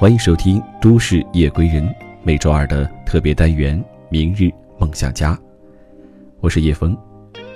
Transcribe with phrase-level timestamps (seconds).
[0.00, 1.86] 欢迎收听《都市夜归人》
[2.22, 3.78] 每周二的特别单元
[4.08, 5.34] 《明日梦想家》，
[6.40, 6.96] 我是叶枫。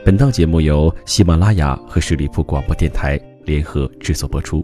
[0.05, 4.63] 本档节目由喜马拉雅和十里铺广播电台联合制作播出。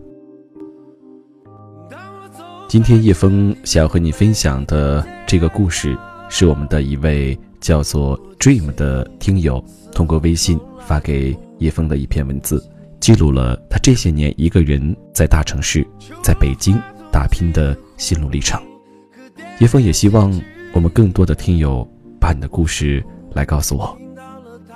[2.68, 5.96] 今天叶枫想要和你分享的这个故事，
[6.28, 12.62] 是我们的一位叫做 Dream 的听友通过微信发给叶枫的一篇文字，
[13.00, 15.82] 记录了他这些年一个人在大城市，
[16.22, 16.78] 在北京。
[17.20, 18.58] 打拼的心路历程，
[19.58, 20.32] 叶枫也希望
[20.72, 21.86] 我们更多的听友
[22.18, 23.94] 把你的故事来告诉我。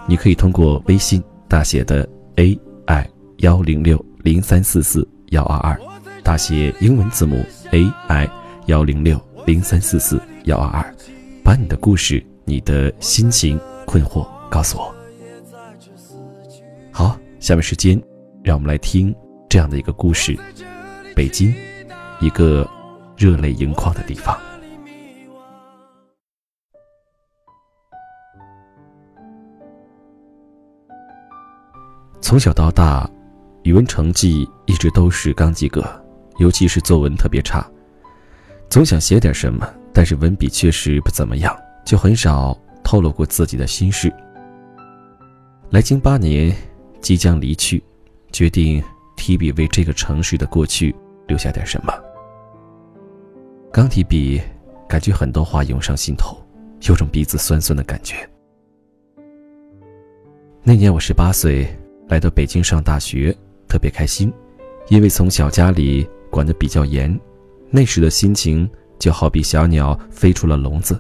[0.07, 2.55] 你可以通过微信大写的 A
[2.85, 5.81] I 幺零六零三四四幺二二，
[6.23, 8.29] 大写英文字母 A I
[8.67, 10.95] 幺零六零三四四幺二二，
[11.43, 14.95] 把你的故事、你的心情、困惑告诉我。
[16.93, 17.99] 好，下面时间，
[18.43, 19.17] 让我们来听
[19.49, 20.39] 这样的一个故事：
[21.17, 21.51] 北京。
[22.21, 22.69] 一个
[23.17, 24.39] 热泪盈眶的地方。
[32.21, 33.09] 从小到大，
[33.65, 35.85] 语文成绩一直都是刚及格，
[36.39, 37.65] 尤其是作文特别差。
[38.71, 41.55] 总想写点什么，但是文笔确实不怎么样，
[41.85, 44.13] 就很少透露过自己的心事。
[45.71, 46.57] 来京八年，
[47.01, 47.85] 即将离去，
[48.33, 48.83] 决定
[49.17, 50.95] 提笔为这个城市的过去
[51.27, 51.93] 留下点什么。
[53.73, 54.41] 刚提笔，
[54.89, 56.37] 感觉很多话涌上心头，
[56.89, 58.17] 有种鼻子酸酸的感觉。
[60.63, 61.67] 那年我十八岁，
[62.09, 63.37] 来到北京上大学，
[63.69, 64.33] 特别开心，
[64.89, 67.19] 因为从小家里管得比较严，
[67.71, 70.99] 那时的心情就好比小鸟飞出了笼子。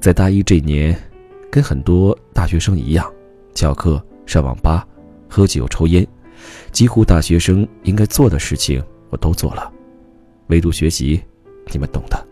[0.00, 0.94] 在大一这年，
[1.50, 3.10] 跟很多大学生一样，
[3.54, 4.86] 翘课、上网吧、
[5.28, 6.06] 喝酒、抽烟，
[6.72, 8.82] 几乎大学生应该做的事情
[9.14, 9.72] 我都做了，
[10.48, 11.22] 唯独学习。
[11.72, 12.26] 你们懂的。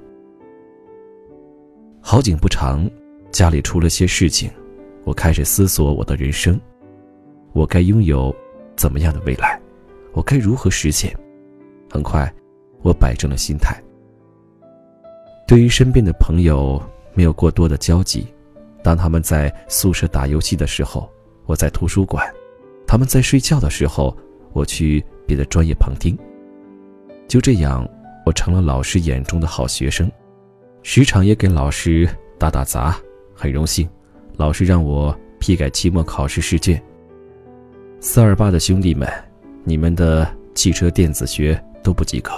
[2.01, 2.91] 好景不长，
[3.31, 4.51] 家里出了些事情，
[5.05, 6.61] 我开始思索我的人生，
[7.53, 8.35] 我该拥有
[8.77, 9.61] 怎么样的未来，
[10.13, 11.17] 我该如何实现？
[11.89, 12.31] 很快，
[12.83, 13.81] 我摆正了心态。
[15.47, 16.83] 对于身边的朋友，
[17.15, 18.27] 没有过多的交集。
[18.83, 21.09] 当他们在宿舍打游戏的时候，
[21.47, 22.27] 我在图书馆；
[22.89, 24.15] 他们在睡觉的时候，
[24.53, 26.19] 我去别的专业旁听。
[27.27, 27.89] 就这样。
[28.25, 30.09] 我成了老师眼中的好学生，
[30.85, 32.97] 时常也给老师打打杂，
[33.35, 33.89] 很荣幸，
[34.37, 36.81] 老师让我批改期末考试试卷。
[37.99, 39.09] 四二八的兄弟们，
[39.65, 40.25] 你们的
[40.55, 42.31] 汽车电子学都不及格，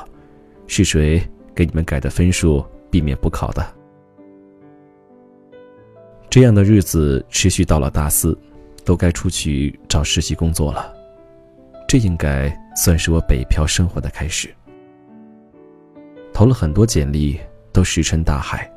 [0.66, 1.22] 是谁
[1.54, 3.62] 给你们改的分数，避免补考的？
[6.30, 8.34] 这样的日子持续到了大四，
[8.86, 10.94] 都该出去找实习工作了，
[11.86, 14.48] 这应该算是我北漂生活的开始。
[16.34, 17.38] 投了很多简历，
[17.72, 18.68] 都石沉大海。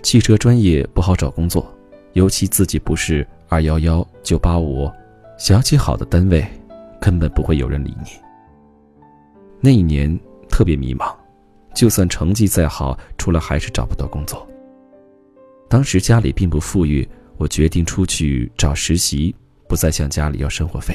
[0.00, 1.66] 汽车专业不好找工作，
[2.12, 4.88] 尤其自己不是二幺幺、九八五，
[5.36, 6.46] 想要进好的单位，
[7.00, 8.10] 根本不会有人理你。
[9.60, 10.16] 那一年
[10.48, 11.12] 特别迷茫，
[11.74, 14.46] 就算成绩再好，出来还是找不到工作。
[15.68, 19.34] 当时家里并不富裕，我决定出去找实习，
[19.68, 20.94] 不再向家里要生活费。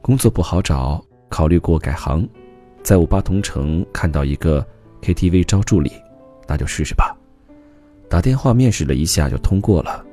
[0.00, 2.26] 工作不好找，考虑过改行，
[2.82, 4.66] 在五八同城看到一个。
[5.02, 5.92] KTV 招助理，
[6.46, 7.16] 那就试试吧。
[8.08, 10.04] 打电话面试了一下就通过了，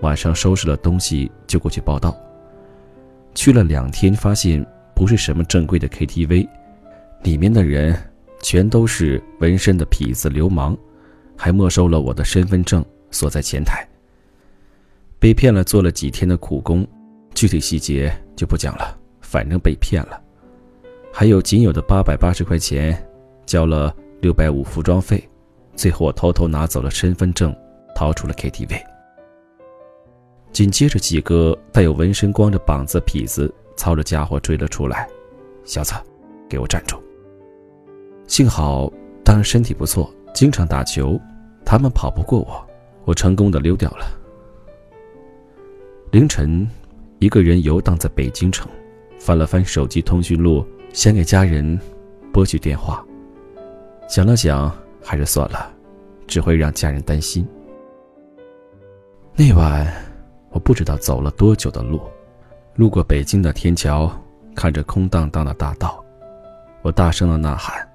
[0.00, 2.16] 晚上收拾了东西就过去报道。
[3.34, 4.64] 去了两天，发现
[4.94, 6.48] 不是什么正规的 KTV，
[7.22, 7.94] 里面的人
[8.40, 10.76] 全都是纹身的痞子流氓，
[11.36, 13.86] 还没收了我的身份证，锁在前台。
[15.18, 16.86] 被骗了，做了几天的苦工，
[17.34, 20.20] 具体细节就不讲了，反正被骗了。
[21.12, 23.06] 还有仅有的八百八十块钱，
[23.44, 23.94] 交了。
[24.22, 25.28] 六百五服装费，
[25.74, 27.52] 最后我偷偷拿走了身份证，
[27.92, 28.80] 逃出了 KTV。
[30.52, 35.08] 紧接着，几个带有纹身、光着膀子痞子操着家伙追了出来
[35.66, 35.92] ：“小子，
[36.48, 36.96] 给我站住！”
[38.28, 38.88] 幸好
[39.24, 41.20] 当时身体不错，经常打球，
[41.64, 42.64] 他们跑不过我，
[43.04, 44.06] 我成功的溜掉了。
[46.12, 46.64] 凌晨，
[47.18, 48.70] 一个人游荡在北京城，
[49.18, 51.76] 翻了翻手机通讯录，想给家人
[52.32, 53.04] 拨去电话。
[54.12, 54.70] 想了想，
[55.02, 55.72] 还是算了，
[56.26, 57.48] 只会让家人担心。
[59.34, 59.90] 那晚，
[60.50, 61.98] 我不知道走了多久的路，
[62.74, 64.12] 路过北京的天桥，
[64.54, 66.04] 看着空荡荡的大道，
[66.82, 67.88] 我大声的呐喊，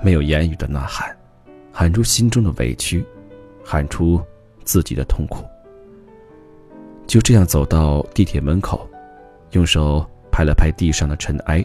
[0.00, 1.14] 没有言语的呐喊，
[1.70, 3.04] 喊出心中的委屈，
[3.62, 4.18] 喊出
[4.64, 5.44] 自己的痛苦。
[7.06, 8.88] 就这样走到地铁门口，
[9.50, 11.62] 用手拍了拍地上的尘埃，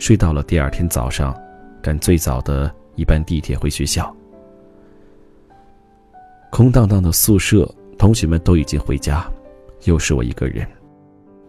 [0.00, 1.32] 睡到了第二天早上，
[1.80, 2.74] 赶最早的。
[3.00, 4.14] 一班地铁回学校。
[6.50, 7.66] 空荡荡的宿舍，
[7.96, 9.26] 同学们都已经回家，
[9.84, 10.68] 又是我一个人。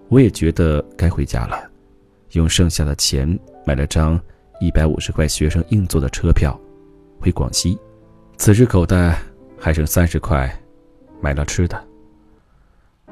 [0.07, 1.69] 我也觉得该回家了，
[2.31, 4.17] 用剩下的钱买了张
[4.61, 6.57] 一百五十块学生硬座的车票，
[7.19, 7.77] 回广西。
[8.37, 9.19] 此时口袋
[9.59, 10.49] 还剩三十块，
[11.19, 11.83] 买了吃的。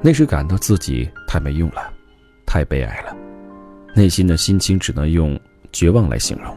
[0.00, 1.92] 那时感到自己太没用了，
[2.46, 3.14] 太悲哀了，
[3.94, 5.38] 内心的心情只能用
[5.72, 6.56] 绝望来形容。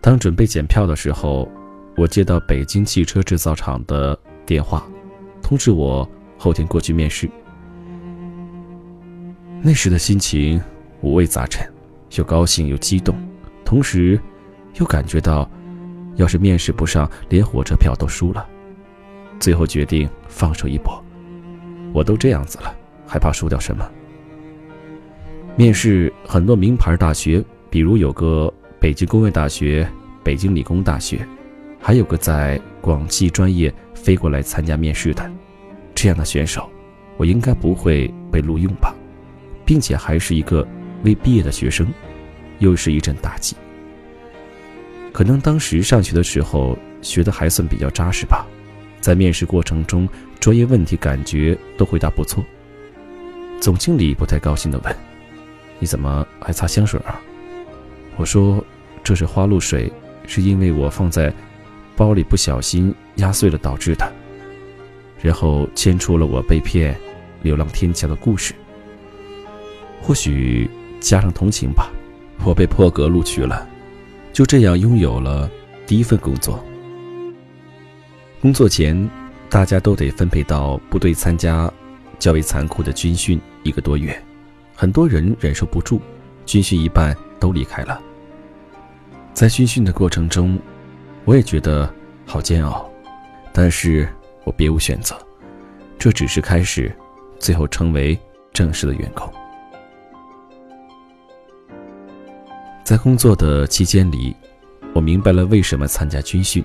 [0.00, 1.48] 当准备检票的时候。
[1.96, 4.16] 我接到北京汽车制造厂的
[4.46, 4.86] 电话，
[5.42, 6.08] 通知我
[6.38, 7.28] 后天过去面试。
[9.60, 10.62] 那时的心情
[11.00, 11.68] 五味杂陈，
[12.14, 13.16] 又高兴又激动，
[13.64, 14.16] 同时
[14.74, 15.50] 又感觉到，
[16.14, 18.46] 要是面试不上，连火车票都输了。
[19.40, 21.04] 最后决定放手一搏，
[21.92, 22.72] 我都这样子了，
[23.08, 23.84] 还怕输掉什么？
[25.56, 29.88] 面试很多名牌大学，比如有个北京工业大学、
[30.22, 31.26] 北京理工大学。
[31.80, 35.30] 还有个在广汽专业飞过来参加面试的，
[35.94, 36.68] 这样的选手，
[37.16, 38.92] 我应该不会被录用吧？
[39.64, 40.66] 并且还是一个
[41.04, 41.86] 未毕业的学生，
[42.58, 43.56] 又是一阵打击。
[45.12, 48.44] 可能当时上学的时候学的还算比较扎实吧，
[49.00, 50.08] 在面试过程中，
[50.40, 52.44] 专业问题感觉都回答不错。
[53.60, 54.94] 总经理不太高兴地问
[55.78, 57.20] ：“你怎么还擦香水啊？”
[58.18, 58.62] 我说
[59.02, 59.90] ：“这是花露水，
[60.26, 61.32] 是因为我放在……”
[61.96, 64.08] 包里不小心压碎了导致的，
[65.20, 66.96] 然后牵出了我被骗、
[67.42, 68.54] 流浪天桥的故事。
[70.00, 70.70] 或许
[71.00, 71.90] 加上同情吧，
[72.44, 73.68] 我被破格录取了，
[74.32, 75.50] 就这样拥有了
[75.88, 76.64] 第一份工作。
[78.40, 79.10] 工作前，
[79.50, 81.68] 大家都得分配到部队参加
[82.20, 84.16] 较为残酷的军训一个多月，
[84.76, 86.00] 很多人忍受不住，
[86.46, 88.00] 军训一半都离开了。
[89.38, 90.58] 在军训的过程中。
[91.24, 91.88] 我也觉得
[92.26, 92.90] 好煎熬，
[93.52, 94.08] 但是
[94.42, 95.16] 我别无选择，
[95.96, 96.92] 这只是开始，
[97.38, 98.18] 最后成为
[98.52, 99.32] 正式的员工。
[102.82, 104.34] 在工作的期间里，
[104.92, 106.64] 我明白了为什么参加军训，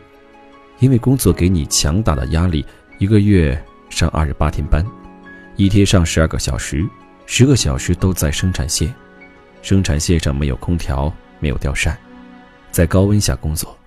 [0.79, 2.65] 因为工作给你强大的压力，
[2.97, 4.83] 一个月上二十八天班，
[5.57, 6.83] 一天上十二个小时，
[7.27, 8.91] 十个小时都在生产线，
[9.61, 11.95] 生产线上没有空调，没有吊扇，
[12.73, 13.77] 在高温下工作。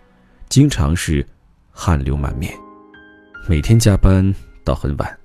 [0.49, 1.27] 经常是
[1.73, 2.55] 汗流满面，
[3.49, 5.19] 每天加班到很晚，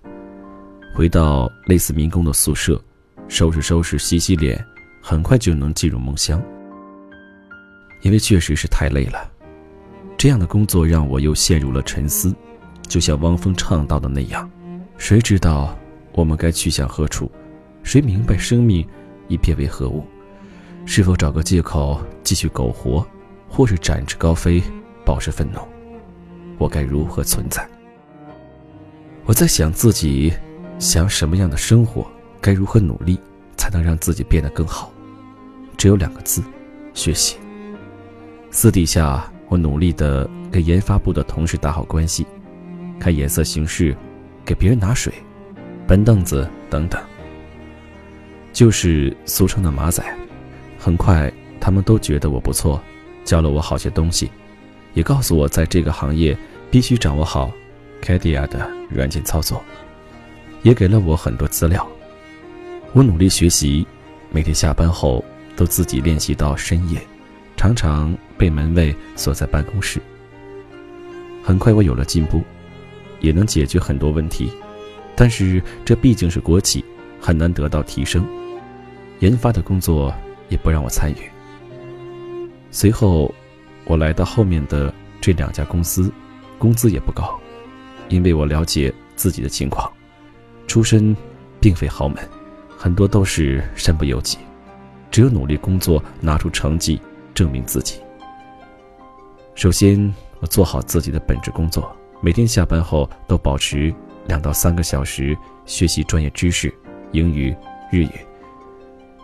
[0.96, 2.82] 回到类似民工的宿舍，
[3.28, 4.66] 收拾收拾、洗洗脸，
[5.00, 6.42] 很快就能进入梦乡。
[8.02, 9.32] 因为确实是太累了，
[10.18, 12.36] 这样的工作让我又陷入了沉思。
[12.88, 14.50] 就像汪峰唱到的那样
[14.98, 15.78] ：“谁知道
[16.14, 17.32] 我们该去向何处？
[17.84, 18.86] 谁明白生命
[19.28, 20.04] 已变为何物？
[20.84, 23.08] 是否找个借口继续苟活，
[23.52, 24.64] 或是展翅高飞？”
[25.04, 25.60] 保持愤怒，
[26.60, 27.68] 我该如何存在？
[29.26, 30.32] 我在想自己
[30.78, 32.06] 想什么样的生活，
[32.40, 33.20] 该如何努力
[33.58, 34.92] 才能让自己变得更好？
[35.76, 36.44] 只有两个字：
[36.94, 37.38] 学习。
[38.52, 42.28] 私底下，我努力的跟研发部的同事打好关系，
[43.00, 43.98] 看眼色行事，
[44.46, 45.12] 给别人拿水、
[45.88, 47.02] 搬凳子等等，
[48.54, 50.04] 就是俗称的马仔。
[50.78, 52.80] 很快，他们都觉得我不错，
[53.24, 54.30] 教了我好些东西。
[54.94, 56.38] 也告诉我，在这个行业
[56.70, 57.50] 必须掌握好
[58.02, 59.64] CADIA 的软件操作，
[60.64, 61.88] 也给了我很多资料。
[62.92, 63.88] 我努力学习，
[64.32, 65.24] 每天下班后
[65.56, 67.02] 都自己练习到深夜，
[67.56, 70.02] 常常被门卫锁在办公室。
[71.42, 72.44] 很快我有了进步，
[73.22, 74.52] 也能解决很多问题，
[75.16, 76.84] 但是这毕竟是国企，
[77.18, 78.28] 很难得到提升。
[79.20, 80.14] 研发的工作
[80.50, 81.31] 也不让我参与。
[82.72, 83.32] 随后。
[83.86, 86.10] 我来到后面的这两家公司，
[86.60, 87.38] 工资也不高，
[88.10, 89.92] 因为我了解自己的情况，
[90.68, 91.18] 出身
[91.60, 92.18] 并非豪门，
[92.78, 94.38] 很多都是身不由己，
[95.10, 97.02] 只有努力工作，拿出成绩
[97.34, 98.00] 证明自己。
[99.56, 103.94] 首先，我做好自己的本职工作，每天下班后都保持
[104.28, 105.36] 两到三个小时
[105.66, 106.72] 学习专业知识，
[107.14, 107.54] 英语、
[107.92, 108.12] 日语。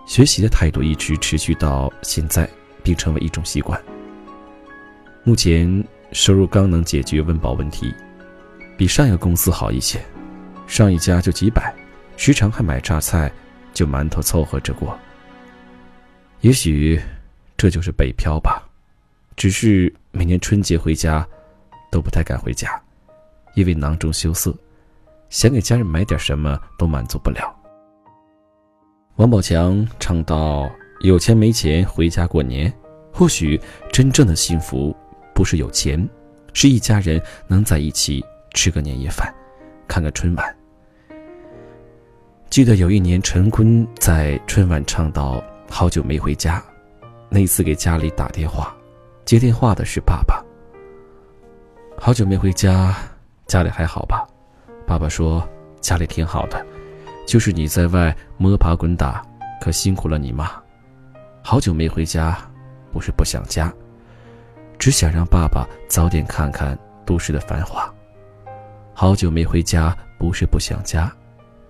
[0.08, 2.50] 学习的态度一直持续到现在，
[2.88, 3.78] 并成为一种习惯。
[5.26, 7.94] 目前收入刚能解决温饱问题，
[8.78, 10.00] 比上一个公司好一些。
[10.68, 11.76] 上一家就几百，
[12.16, 13.30] 时常还买榨菜，
[13.74, 14.98] 就馒头凑合着过。
[16.40, 16.98] 也许
[17.58, 18.64] 这就是北漂吧，
[19.36, 21.28] 只是每年春节回家
[21.92, 22.82] 都不太敢回家，
[23.56, 24.56] 因为囊中羞涩，
[25.30, 27.54] 想给家人买点什么都满足不了。
[29.18, 32.72] 王宝强唱到：“有钱没钱回家过年，
[33.12, 33.60] 或许
[33.92, 34.96] 真正的幸福。”
[35.34, 36.10] 不是有钱，
[36.52, 38.26] 是一家人能在一起
[38.56, 39.32] 吃个年夜饭，
[39.88, 40.56] 看个春晚。
[42.50, 45.40] 记得有一年，陈坤在春晚唱到
[45.70, 46.60] “好久没回家”，
[47.30, 48.76] 那一次给家里打电话，
[49.26, 50.44] 接电话的是爸爸。
[52.00, 52.96] 好久没回家，
[53.46, 54.28] 家里还好吧？
[54.88, 55.48] 爸爸说
[55.82, 56.66] 家里挺好的，
[57.28, 59.24] 就是你在外摸爬滚打，
[59.62, 60.50] 可辛苦了你妈。
[61.50, 62.38] 好久没回家，
[62.92, 63.74] 不是不想家，
[64.78, 67.90] 只想让爸爸早点看看都市的繁华。
[68.94, 71.10] 好久没回家，不是不想家。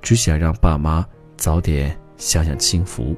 [0.01, 1.05] 只想让爸妈
[1.37, 3.15] 早点享享清福。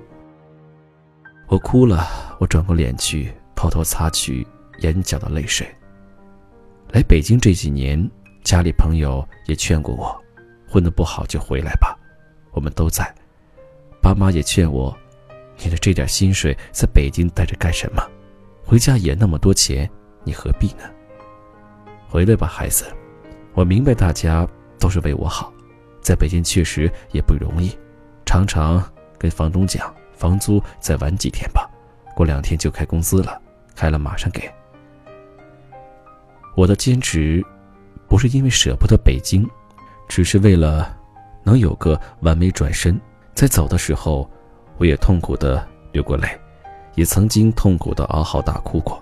[1.47, 2.05] 我哭了，
[2.41, 4.45] 我转过脸去，偷偷擦去
[4.79, 5.65] 眼角的泪水。
[6.91, 7.97] 来北京这几年，
[8.43, 10.13] 家里朋友也劝过我，
[10.67, 11.97] 混得不好就回来吧，
[12.51, 13.15] 我们都在。
[14.01, 14.93] 爸妈也劝我，
[15.61, 18.01] 你的这点薪水在北京待着干什么？
[18.63, 19.89] 回家也那么多钱，
[20.23, 20.83] 你何必呢？
[22.07, 22.85] 回来吧，孩子，
[23.53, 24.47] 我明白大家
[24.79, 25.51] 都是为我好。
[26.01, 27.77] 在北京确实也不容易，
[28.25, 28.83] 常常
[29.17, 31.69] 跟房东讲房租再晚几天吧，
[32.15, 33.39] 过两天就开工资了，
[33.75, 34.49] 开了马上给。
[36.55, 37.45] 我的坚持，
[38.07, 39.47] 不是因为舍不得北京，
[40.07, 40.97] 只是为了
[41.43, 42.99] 能有个完美转身。
[43.35, 44.29] 在走的时候，
[44.79, 46.27] 我也痛苦的流过泪，
[46.95, 48.99] 也曾经痛苦的嗷嚎大哭过，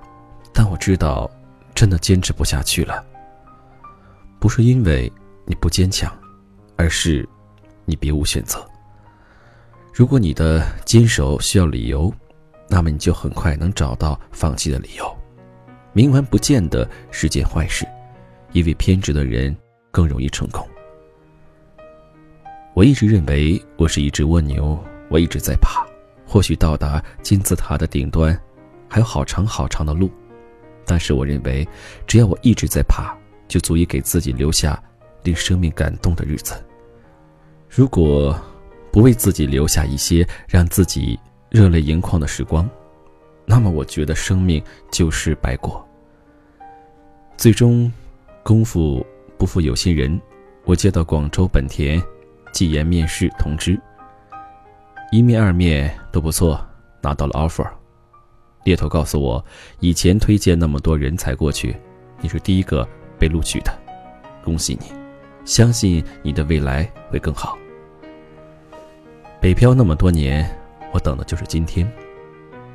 [0.51, 1.31] 但我知道，
[1.73, 3.05] 真的坚持不下去了。
[4.39, 5.09] 不是因为
[5.45, 6.11] 你不坚强。
[6.79, 7.27] 而是，
[7.85, 8.63] 你别无选择。
[9.91, 12.13] 如果你的坚守需要理由，
[12.69, 15.17] 那么你就很快能找到放弃的理由。
[15.91, 17.83] 冥顽不见得是件坏事，
[18.51, 19.57] 因为偏执的人
[19.89, 20.63] 更容易成功。
[22.75, 24.77] 我一直认为我是一只蜗牛，
[25.09, 25.85] 我一直在爬，
[26.25, 28.37] 或许到达金字塔的顶端
[28.87, 30.09] 还有好长好长的路，
[30.85, 31.67] 但是我认为，
[32.05, 33.15] 只要我一直在爬，
[33.47, 34.81] 就足以给自己留下
[35.23, 36.53] 令生命感动的日子。
[37.69, 38.37] 如果
[38.91, 42.69] 不为自己留下一些让自己热泪盈眶的时光，
[43.45, 44.61] 那么我觉得生命
[44.91, 45.85] 就是白过。
[47.37, 47.91] 最终，
[48.43, 49.05] 功夫
[49.37, 50.19] 不负有心人，
[50.65, 52.01] 我接到广州本田
[52.51, 53.79] 技研面试通知，
[55.09, 56.59] 一面二面都不错，
[57.01, 57.65] 拿到了 offer。
[58.65, 59.43] 猎头告诉我，
[59.79, 61.73] 以前推荐那么多人才过去，
[62.19, 62.87] 你是第一个
[63.17, 63.71] 被录取的，
[64.43, 64.91] 恭喜你。
[65.45, 67.57] 相信你的未来会更好。
[69.39, 70.45] 北漂那么多年，
[70.91, 71.89] 我等的就是今天，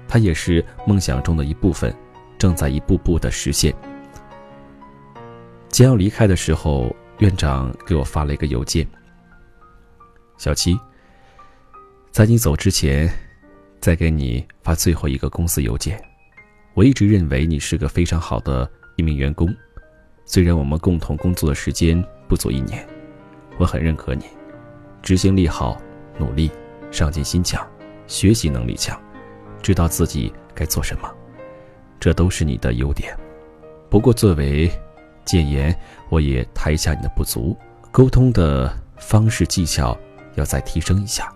[0.09, 1.95] 它也是梦想中的一部分，
[2.39, 3.75] 正在一步步的实现。
[5.69, 8.87] 将要离开的时候，院长给我发了一个邮件
[10.39, 10.79] ：“小七，
[12.13, 13.11] 在你走之前，
[13.81, 15.99] 再给你发最后一个公司邮件。
[16.75, 19.49] 我一直认为你是个非常好的一名员工，
[20.27, 22.87] 虽然我们共同工作的时间。”不足一年，
[23.59, 24.25] 我很认可你，
[25.03, 25.77] 执行力好，
[26.19, 26.51] 努力，
[26.91, 27.67] 上进心强，
[28.07, 28.99] 学习能力强，
[29.61, 31.11] 知道自己该做什么，
[32.01, 33.15] 这都是你的优点。
[33.91, 34.71] 不过作为
[35.27, 35.79] 建言，
[36.09, 37.55] 我也谈一下你的不足：
[37.91, 39.95] 沟通的方式技巧
[40.37, 41.31] 要再提升一下，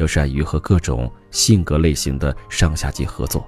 [0.00, 3.46] 要善于和各种性格类型的上下级合作。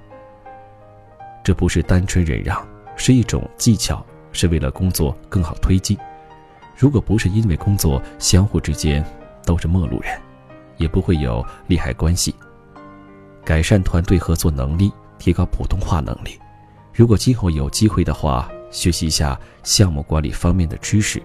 [1.43, 5.97] 这不是单纯忍让，是一种技巧，是为了工作更好推进。
[6.77, 9.03] 如果不是因为工作，相互之间
[9.45, 10.17] 都是陌路人，
[10.77, 12.33] 也不会有利害关系。
[13.43, 16.39] 改善团队合作能力，提高普通话能力。
[16.93, 21.21] 如果今后有机会的话，学习一下项目管理方面的知识，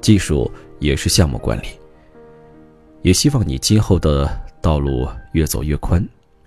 [0.00, 0.50] 技术
[0.80, 1.66] 也是项目管理。
[3.02, 4.28] 也希望你今后的
[4.62, 6.02] 道路越走越宽，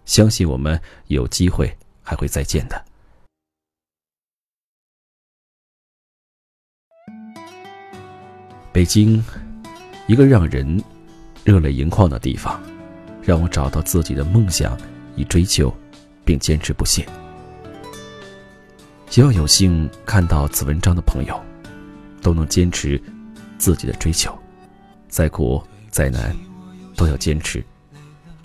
[0.05, 2.85] 相信我们有机会还会再见的。
[8.71, 9.21] 北京，
[10.07, 10.81] 一个让人
[11.43, 12.61] 热泪盈眶的地方，
[13.21, 14.77] 让我找到自己的梦想，
[15.17, 15.73] 以追求，
[16.23, 17.05] 并坚持不懈。
[19.09, 21.37] 希望有幸看到此文章的朋友，
[22.21, 23.01] 都能坚持
[23.57, 24.37] 自己的追求，
[25.09, 26.35] 再苦再难，
[26.95, 27.63] 都要坚持，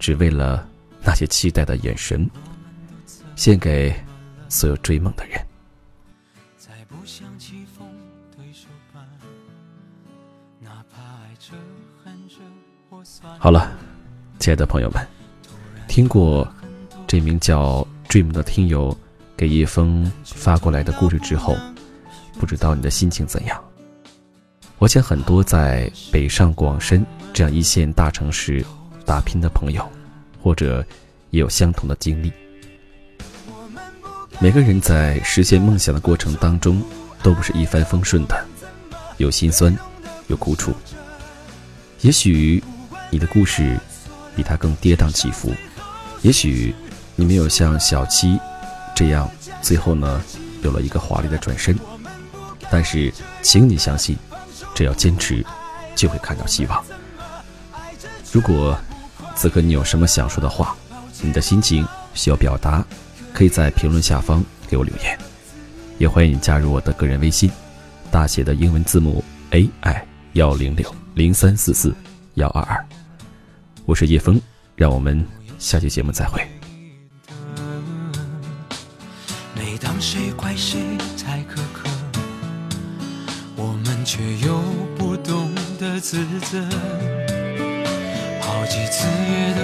[0.00, 0.66] 只为了
[1.04, 2.28] 那些期待的眼神，
[3.36, 3.94] 献给
[4.48, 5.38] 所有追梦的人。
[13.38, 13.70] 好了，
[14.38, 15.06] 亲爱的朋友们，
[15.86, 16.50] 听过
[17.06, 18.96] 这名叫 Dream 的听友
[19.36, 21.56] 给叶枫发过来的故事之后，
[22.38, 23.62] 不知道你的心情怎样？
[24.78, 27.04] 我想很多在北上广深
[27.34, 28.64] 这样一线大城市
[29.10, 29.84] 打拼的朋友，
[30.40, 30.86] 或者
[31.30, 32.32] 也有相同的经历。
[34.38, 36.80] 每个人在实现梦想的过程当中，
[37.20, 38.46] 都不是一帆风顺的，
[39.16, 39.76] 有心酸，
[40.28, 40.72] 有苦楚。
[42.02, 42.62] 也许
[43.10, 43.76] 你的故事
[44.36, 45.52] 比他更跌宕起伏，
[46.22, 46.72] 也许
[47.16, 48.38] 你没有像小七
[48.94, 49.28] 这样，
[49.60, 50.22] 最后呢
[50.62, 51.76] 有了一个华丽的转身。
[52.70, 53.12] 但是，
[53.42, 54.16] 请你相信，
[54.72, 55.44] 只要坚持，
[55.96, 56.84] 就会看到希望。
[58.30, 58.78] 如果
[59.34, 60.76] 此刻你有什么想说的话，
[61.22, 62.84] 你的心情需要表达。
[63.32, 65.16] 可以在评论下方给我留言，
[65.98, 67.48] 也欢迎你加入我的个人微信，
[68.10, 71.94] 大写的英文字母 A I 幺零六零三四四
[72.34, 72.84] 幺二二，
[73.86, 74.38] 我是叶枫，
[74.74, 75.24] 让我们
[75.60, 76.44] 下期节目再会。
[79.54, 80.80] 每当谁怪谁
[81.16, 81.88] 太苛刻，
[83.54, 84.60] 我们却又
[84.98, 86.58] 不懂得自责，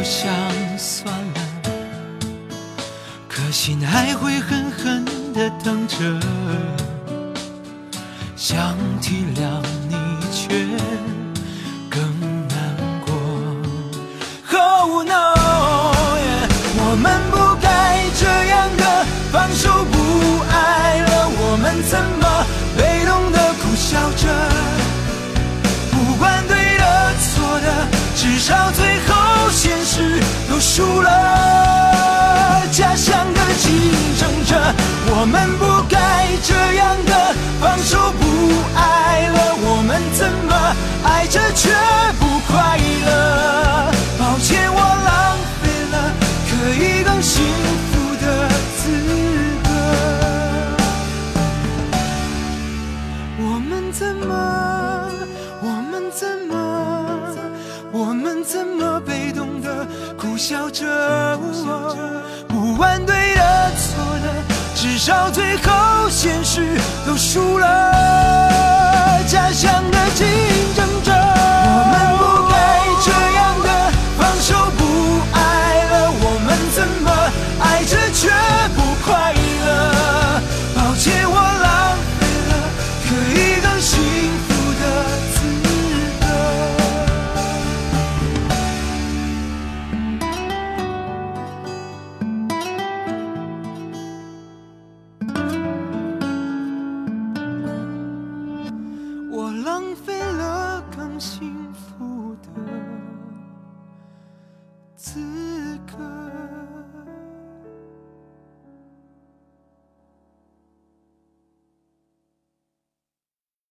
[0.08, 0.30] 想
[0.78, 1.40] 算了。
[3.28, 5.96] 可心还会狠狠地疼着，
[8.36, 9.96] 想体谅你
[10.32, 10.64] 却
[11.90, 12.00] 更
[12.46, 12.56] 难
[13.04, 13.12] 过。
[14.56, 15.34] Oh no，
[16.78, 19.96] 我们不该这样的放手不
[20.48, 22.46] 爱了，我们怎么
[22.78, 24.24] 被动的苦笑着？
[25.90, 28.95] 不管对的错的，至少最
[30.76, 32.66] 输了。
[32.70, 33.40] 家乡的。
[33.58, 33.72] 竞
[34.18, 34.54] 争者，
[35.08, 35.96] 我们不该
[36.44, 38.22] 这样的放手不
[38.78, 39.38] 爱了。
[39.64, 40.52] 我们怎么
[41.02, 41.70] 爱着却
[42.20, 43.90] 不快乐？
[44.18, 45.94] 抱歉，我浪费了
[46.50, 47.42] 可以更幸
[60.48, 61.36] 笑着？
[62.46, 64.32] 不管对的错的。
[64.76, 67.66] 至少最后，现实都输了。
[69.26, 70.55] 家乡的竞争